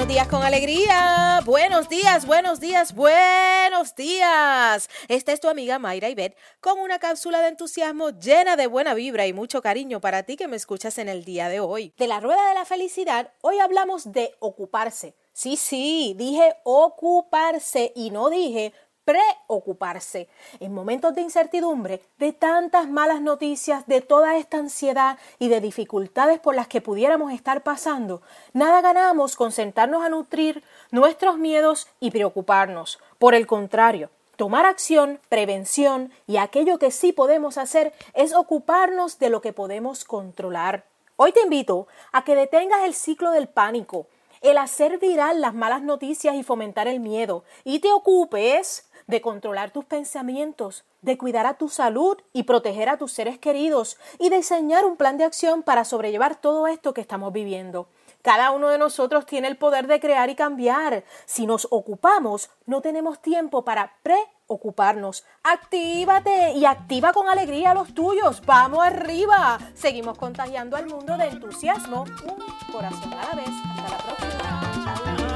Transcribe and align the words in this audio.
alegría. 0.00 1.40
Buenos 1.44 1.88
días, 1.88 2.24
buenos 2.24 2.60
días, 2.60 2.94
buenos 2.94 3.96
días. 3.96 4.88
Esta 5.08 5.32
es 5.32 5.40
tu 5.40 5.48
amiga 5.48 5.80
Mayra 5.80 6.08
Ibet 6.08 6.36
con 6.60 6.78
una 6.78 7.00
cápsula 7.00 7.40
de 7.40 7.48
entusiasmo 7.48 8.10
llena 8.10 8.54
de 8.54 8.68
buena 8.68 8.94
vibra 8.94 9.26
y 9.26 9.32
mucho 9.32 9.60
cariño 9.60 10.00
para 10.00 10.22
ti 10.22 10.36
que 10.36 10.46
me 10.46 10.56
escuchas 10.56 10.98
en 10.98 11.08
el 11.08 11.24
día 11.24 11.48
de 11.48 11.58
hoy. 11.58 11.92
De 11.98 12.06
la 12.06 12.20
rueda 12.20 12.48
de 12.48 12.54
la 12.54 12.64
felicidad, 12.64 13.32
hoy 13.40 13.58
hablamos 13.58 14.12
de 14.12 14.36
ocuparse. 14.38 15.16
Sí, 15.32 15.56
sí, 15.56 16.14
dije 16.16 16.56
ocuparse 16.62 17.92
y 17.96 18.10
no 18.10 18.30
dije 18.30 18.72
preocuparse. 19.08 20.28
En 20.60 20.74
momentos 20.74 21.14
de 21.14 21.22
incertidumbre, 21.22 22.02
de 22.18 22.34
tantas 22.34 22.90
malas 22.90 23.22
noticias, 23.22 23.86
de 23.86 24.02
toda 24.02 24.36
esta 24.36 24.58
ansiedad 24.58 25.18
y 25.38 25.48
de 25.48 25.62
dificultades 25.62 26.38
por 26.40 26.54
las 26.54 26.68
que 26.68 26.82
pudiéramos 26.82 27.32
estar 27.32 27.62
pasando, 27.62 28.20
nada 28.52 28.82
ganamos 28.82 29.34
con 29.34 29.50
sentarnos 29.50 30.04
a 30.04 30.10
nutrir 30.10 30.62
nuestros 30.90 31.38
miedos 31.38 31.88
y 32.00 32.10
preocuparnos. 32.10 32.98
Por 33.18 33.34
el 33.34 33.46
contrario, 33.46 34.10
Tomar 34.36 34.66
acción, 34.66 35.18
prevención 35.28 36.12
y 36.28 36.36
aquello 36.36 36.78
que 36.78 36.92
sí 36.92 37.12
podemos 37.12 37.58
hacer 37.58 37.92
es 38.14 38.32
ocuparnos 38.32 39.18
de 39.18 39.30
lo 39.30 39.40
que 39.40 39.52
podemos 39.52 40.04
controlar. 40.04 40.84
Hoy 41.16 41.32
te 41.32 41.40
invito 41.40 41.88
a 42.12 42.22
que 42.22 42.36
detengas 42.36 42.84
el 42.84 42.94
ciclo 42.94 43.32
del 43.32 43.48
pánico, 43.48 44.06
el 44.40 44.58
hacer 44.58 44.98
viral 44.98 45.40
las 45.40 45.54
malas 45.54 45.82
noticias 45.82 46.34
y 46.36 46.42
fomentar 46.42 46.88
el 46.88 47.00
miedo 47.00 47.44
y 47.64 47.80
te 47.80 47.92
ocupes 47.92 48.87
de 49.08 49.20
controlar 49.20 49.72
tus 49.72 49.84
pensamientos, 49.84 50.84
de 51.02 51.18
cuidar 51.18 51.46
a 51.46 51.54
tu 51.54 51.68
salud 51.68 52.16
y 52.32 52.44
proteger 52.44 52.88
a 52.88 52.98
tus 52.98 53.10
seres 53.10 53.38
queridos 53.38 53.98
y 54.20 54.30
diseñar 54.30 54.84
un 54.84 54.96
plan 54.96 55.18
de 55.18 55.24
acción 55.24 55.64
para 55.64 55.84
sobrellevar 55.84 56.36
todo 56.36 56.68
esto 56.68 56.94
que 56.94 57.00
estamos 57.00 57.32
viviendo. 57.32 57.88
Cada 58.22 58.50
uno 58.50 58.68
de 58.68 58.78
nosotros 58.78 59.26
tiene 59.26 59.48
el 59.48 59.56
poder 59.56 59.86
de 59.86 60.00
crear 60.00 60.28
y 60.28 60.34
cambiar. 60.34 61.04
Si 61.24 61.46
nos 61.46 61.66
ocupamos, 61.70 62.50
no 62.66 62.82
tenemos 62.82 63.22
tiempo 63.22 63.64
para 63.64 63.94
preocuparnos. 64.02 65.24
Actívate 65.42 66.52
y 66.52 66.66
activa 66.66 67.12
con 67.12 67.28
alegría 67.28 67.70
a 67.70 67.74
los 67.74 67.94
tuyos. 67.94 68.42
Vamos 68.44 68.84
arriba. 68.84 69.58
Seguimos 69.74 70.18
contagiando 70.18 70.76
al 70.76 70.86
mundo 70.86 71.16
de 71.16 71.28
entusiasmo. 71.28 72.04
Un 72.24 72.72
corazón 72.72 73.12
a 73.14 73.28
la 73.28 73.34
vez. 73.36 73.48
Hasta 73.48 73.90
la 73.90 73.98
próxima. 73.98 75.27